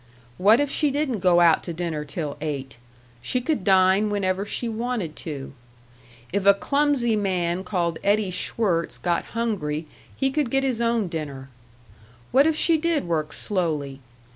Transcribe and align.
What 0.39 0.59
if 0.59 0.71
she 0.71 0.89
didn't 0.89 1.19
go 1.19 1.41
out 1.41 1.61
to 1.61 1.73
dinner 1.73 2.03
till 2.05 2.35
eight? 2.41 2.77
She 3.21 3.39
could 3.39 3.63
dine 3.63 4.09
whenever 4.09 4.47
she 4.47 4.67
wanted 4.67 5.15
to. 5.17 5.53
If 6.33 6.43
a 6.47 6.55
clumsy 6.55 7.15
man 7.15 7.63
called 7.63 7.99
Eddie 8.03 8.31
Schwirtz 8.31 8.97
got 8.97 9.25
hungry 9.37 9.85
he 10.17 10.31
could 10.31 10.49
get 10.49 10.63
his 10.63 10.81
own 10.81 11.07
dinner. 11.07 11.49
What 12.31 12.47
if 12.47 12.55
she 12.55 12.79
did 12.79 13.07
work 13.07 13.31
slowly? 13.31 13.99